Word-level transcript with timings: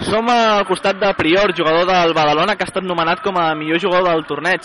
Som 0.00 0.30
al 0.32 0.64
costat 0.64 0.96
de 0.96 1.12
Prior, 1.12 1.52
jugador 1.52 1.84
del 1.84 2.14
Badalona, 2.16 2.54
que 2.56 2.64
ha 2.64 2.70
estat 2.70 2.84
nomenat 2.86 3.20
com 3.20 3.36
a 3.36 3.50
millor 3.54 3.82
jugador 3.82 4.14
del 4.14 4.24
torneig. 4.24 4.64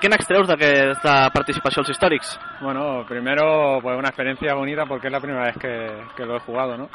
¿Qué 0.00 0.08
n'extreus 0.08 0.46
d'aquesta 0.46 1.30
participació 1.34 1.82
als 1.82 1.90
històrics? 1.90 2.36
Bueno, 2.60 3.04
primero 3.08 3.80
pues 3.82 3.98
una 3.98 4.10
experiencia 4.10 4.54
bonita 4.54 4.86
porque 4.86 5.08
es 5.08 5.12
la 5.12 5.20
primera 5.20 5.46
vez 5.46 5.58
que, 5.58 6.04
que 6.16 6.24
lo 6.24 6.36
he 6.36 6.40
jugado, 6.40 6.76
¿no? 6.76 6.88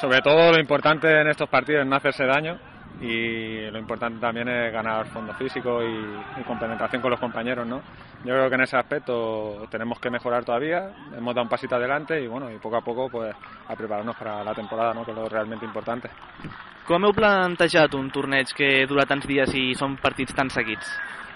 Sobre 0.00 0.20
todo 0.20 0.50
lo 0.50 0.58
importante 0.58 1.20
en 1.20 1.28
estos 1.28 1.48
partidos 1.48 1.82
es 1.82 1.86
no 1.86 1.94
hacerse 1.94 2.24
daño 2.24 2.58
y 3.00 3.70
lo 3.70 3.78
importante 3.78 4.18
también 4.18 4.48
es 4.48 4.72
ganar 4.72 5.06
fondo 5.06 5.32
físico 5.34 5.82
y, 5.84 6.40
y 6.40 6.44
complementación 6.44 7.00
con 7.00 7.12
los 7.12 7.20
compañeros, 7.20 7.66
¿no? 7.68 7.82
Yo 8.24 8.34
creo 8.34 8.48
que 8.48 8.54
en 8.56 8.62
ese 8.62 8.76
aspecto 8.76 9.68
tenemos 9.70 10.00
que 10.00 10.10
mejorar 10.10 10.44
todavía, 10.44 10.90
hemos 11.16 11.34
dado 11.34 11.44
un 11.44 11.48
pasito 11.48 11.76
adelante 11.76 12.20
y 12.20 12.26
bueno, 12.26 12.50
y 12.50 12.58
poco 12.58 12.78
a 12.78 12.82
poco 12.82 13.08
pues 13.08 13.32
a 13.68 13.76
prepararnos 13.76 14.16
para 14.16 14.42
la 14.42 14.54
temporada, 14.54 14.92
¿no? 14.92 15.04
Que 15.04 15.12
es 15.12 15.16
lo 15.16 15.28
realmente 15.28 15.64
importante. 15.64 16.10
Com 16.90 17.04
heu 17.06 17.12
plantejat 17.14 17.92
un 17.94 18.08
torneig 18.10 18.50
que 18.58 18.68
dura 18.90 19.04
tants 19.06 19.28
dies 19.30 19.52
i 19.54 19.60
són 19.78 19.92
partits 20.02 20.34
tan 20.34 20.48
seguits? 20.50 20.88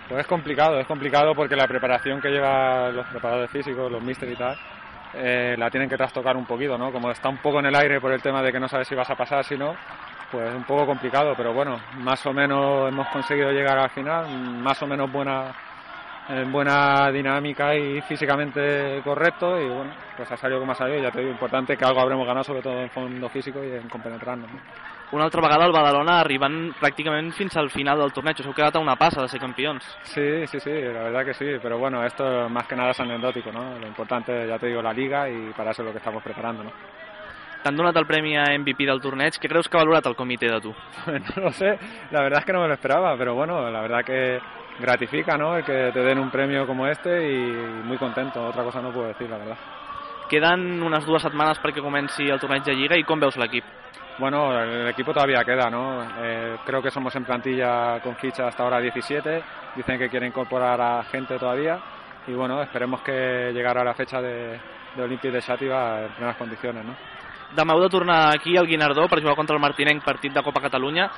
Pues 0.08 0.24
es 0.24 0.26
complicado, 0.26 0.80
es 0.80 0.86
complicado 0.88 1.32
porque 1.32 1.54
la 1.54 1.68
preparación 1.68 2.20
que 2.20 2.28
llevan 2.28 2.96
los 2.96 3.06
preparadores 3.06 3.52
físicos, 3.52 3.92
los 3.92 4.02
míster 4.02 4.28
y 4.32 4.34
tal, 4.34 4.58
eh, 5.14 5.54
la 5.56 5.70
tienen 5.70 5.88
que 5.88 5.96
trastocar 5.96 6.36
un 6.36 6.44
poquito, 6.44 6.76
¿no? 6.76 6.90
Como 6.90 7.08
está 7.08 7.28
un 7.28 7.36
poco 7.36 7.60
en 7.60 7.66
el 7.66 7.76
aire 7.76 8.00
por 8.00 8.10
el 8.10 8.20
tema 8.20 8.42
de 8.42 8.50
que 8.50 8.58
no 8.58 8.66
sabes 8.66 8.88
si 8.88 8.96
vas 8.96 9.08
a 9.08 9.14
pasar, 9.14 9.44
si 9.44 9.56
no, 9.56 9.76
pues 10.32 10.52
un 10.52 10.64
poco 10.64 10.86
complicado, 10.86 11.34
pero 11.36 11.52
bueno, 11.54 11.78
más 11.98 12.26
o 12.26 12.32
menos 12.32 12.88
hemos 12.88 13.06
conseguido 13.10 13.52
llegar 13.52 13.78
al 13.78 13.90
final, 13.90 14.28
más 14.58 14.82
o 14.82 14.88
menos 14.88 15.12
buena 15.12 15.54
en 16.28 16.50
buena 16.50 17.12
dinámica 17.12 17.76
y 17.76 18.00
físicamente 18.00 19.00
correcto 19.04 19.60
y 19.60 19.68
bueno, 19.68 19.92
pues 20.16 20.32
ha 20.32 20.36
salido 20.36 20.58
como 20.58 20.72
ha 20.72 20.74
salido, 20.74 21.00
ya 21.00 21.12
te 21.12 21.20
digo, 21.20 21.30
importante 21.30 21.76
que 21.76 21.84
algo 21.84 22.00
habremos 22.00 22.26
ganado 22.26 22.42
sobre 22.42 22.62
todo 22.62 22.80
en 22.80 22.90
fondo 22.90 23.28
físico 23.28 23.62
y 23.62 23.70
en 23.70 23.88
compenetrarnos. 23.88 24.50
¿no? 24.50 24.58
Una 25.14 25.26
altra 25.26 25.40
vegada 25.40 25.66
el 25.68 25.72
Badalona 25.72 26.16
arribant 26.18 26.72
pràcticament 26.80 27.28
fins 27.38 27.54
al 27.60 27.68
final 27.70 28.00
del 28.02 28.10
torneig. 28.10 28.40
Us 28.42 28.48
heu 28.48 28.54
quedat 28.56 28.74
a 28.74 28.80
una 28.82 28.96
passa 28.98 29.22
de 29.22 29.28
ser 29.30 29.38
campions. 29.38 29.86
Sí, 30.10 30.44
sí, 30.50 30.58
sí, 30.58 30.72
la 30.72 31.04
verdad 31.04 31.24
que 31.24 31.34
sí, 31.34 31.52
pero 31.62 31.78
bueno, 31.78 32.02
esto 32.04 32.48
más 32.48 32.66
que 32.66 32.74
nada 32.74 32.90
es 32.90 32.98
anecdótico, 32.98 33.52
¿no? 33.52 33.78
Lo 33.78 33.86
importante, 33.86 34.48
ya 34.48 34.58
te 34.58 34.66
digo, 34.66 34.82
la 34.82 34.92
liga 34.92 35.30
y 35.30 35.52
para 35.52 35.70
eso 35.70 35.82
es 35.82 35.86
lo 35.86 35.92
que 35.92 35.98
estamos 35.98 36.20
preparando, 36.20 36.64
¿no? 36.64 36.72
T'han 37.62 37.76
donat 37.76 37.96
el 37.96 38.08
premi 38.08 38.34
a 38.36 38.48
MVP 38.58 38.88
del 38.90 38.98
torneig. 39.00 39.38
Què 39.38 39.48
creus 39.48 39.70
que 39.70 39.78
ha 39.78 39.84
valorat 39.84 40.10
el 40.10 40.16
comitè 40.18 40.50
de 40.50 40.58
tu? 40.60 40.74
no 41.06 41.44
lo 41.44 41.52
sé, 41.52 41.78
la 42.10 42.22
verdad 42.26 42.40
es 42.40 42.44
que 42.44 42.52
no 42.52 42.62
me 42.62 42.66
lo 42.66 42.74
esperaba, 42.74 43.14
pero 43.16 43.36
bueno, 43.36 43.70
la 43.70 43.82
verdad 43.82 44.02
que 44.04 44.40
gratifica, 44.80 45.38
¿no? 45.38 45.56
El 45.56 45.64
que 45.64 45.92
te 45.94 46.00
den 46.00 46.18
un 46.18 46.32
premio 46.32 46.66
como 46.66 46.88
este 46.88 47.22
y 47.22 47.54
muy 47.86 47.98
contento, 47.98 48.48
otra 48.48 48.64
cosa 48.64 48.82
no 48.82 48.90
puedo 48.90 49.06
decir, 49.06 49.30
la 49.30 49.38
verdad. 49.38 49.58
Queden 50.28 50.82
unes 50.82 51.06
dues 51.06 51.22
setmanes 51.22 51.62
perquè 51.62 51.84
comenci 51.84 52.26
el 52.26 52.42
torneig 52.42 52.66
de 52.66 52.74
Lliga 52.74 52.98
i 52.98 53.06
com 53.06 53.22
veus 53.22 53.38
l'equip? 53.38 53.64
Bueno, 54.18 54.62
el 54.62 54.88
equipo 54.88 55.12
todavía 55.12 55.44
queda, 55.44 55.68
¿no? 55.68 56.02
Eh, 56.22 56.56
creo 56.64 56.80
que 56.80 56.90
somos 56.90 57.14
en 57.16 57.24
plantilla 57.24 58.00
con 58.00 58.14
ficha 58.16 58.46
hasta 58.46 58.62
ahora 58.62 58.80
17, 58.80 59.42
dicen 59.74 59.98
que 59.98 60.08
quieren 60.08 60.28
incorporar 60.28 60.80
a 60.80 61.02
gente 61.04 61.36
todavía 61.36 61.78
y 62.26 62.32
bueno, 62.32 62.62
esperemos 62.62 63.02
que 63.02 63.50
llegara 63.52 63.82
la 63.82 63.94
fecha 63.94 64.20
de, 64.20 64.58
de 64.94 65.02
Olímpic 65.02 65.32
de 65.32 65.40
Xàtiva 65.40 66.06
en 66.06 66.12
plenas 66.12 66.36
condiciones, 66.36 66.84
¿no? 66.84 66.94
Demà 67.54 67.74
tornar 67.88 68.34
aquí 68.34 68.56
al 68.56 68.66
Guinardó 68.66 69.06
per 69.06 69.20
jugar 69.20 69.36
contra 69.36 69.54
el 69.54 69.62
Martinenc 69.62 70.02
partit 70.02 70.32
de 70.32 70.42
Copa 70.42 70.60
Catalunya. 70.60 71.08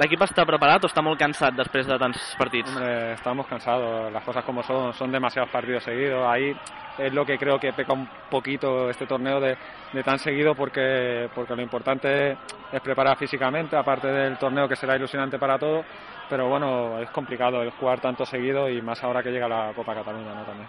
L'equip 0.00 0.22
està 0.24 0.46
preparat 0.48 0.84
o 0.84 0.88
està 0.88 1.02
molt 1.04 1.18
cansat 1.20 1.52
després 1.52 1.86
de 1.86 1.98
tants 2.00 2.20
partits? 2.40 2.70
Hombre, 2.70 3.12
estamos 3.12 3.46
cansados, 3.46 4.10
las 4.12 4.24
cosas 4.24 4.44
como 4.44 4.62
son, 4.62 4.94
son 4.94 5.12
demasiados 5.12 5.50
partidos 5.50 5.84
seguidos. 5.84 6.24
Ahí 6.26 6.56
es 6.96 7.12
lo 7.12 7.26
que 7.26 7.36
creo 7.36 7.58
que 7.58 7.72
peca 7.74 7.92
un 7.92 8.08
poquito 8.30 8.88
este 8.88 9.06
torneo 9.06 9.38
de, 9.38 9.56
de 9.92 10.02
tan 10.02 10.18
seguido 10.18 10.54
porque, 10.54 11.28
porque 11.34 11.54
lo 11.54 11.62
importante 11.62 12.38
es 12.72 12.80
preparar 12.80 13.18
físicamente, 13.18 13.76
aparte 13.76 14.08
del 14.08 14.38
torneo 14.38 14.66
que 14.66 14.76
será 14.76 14.96
ilusionante 14.96 15.38
para 15.38 15.58
todos. 15.58 15.84
Pero 16.30 16.48
bueno, 16.48 16.98
es 16.98 17.10
complicado 17.10 17.60
el 17.62 17.70
jugar 17.72 18.00
tanto 18.00 18.24
seguido 18.24 18.70
y 18.70 18.80
más 18.80 19.02
ahora 19.04 19.22
que 19.22 19.30
llega 19.30 19.46
la 19.46 19.72
Copa 19.74 19.94
Cataluña 19.94 20.34
¿no? 20.34 20.44
también. 20.44 20.68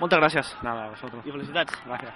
Moltes 0.00 0.18
gràcies. 0.18 0.56
Nada, 0.62 0.86
a 0.86 0.90
vosotros. 0.90 1.24
I 1.26 1.30
felicitats. 1.30 1.72
Gracias. 1.86 2.12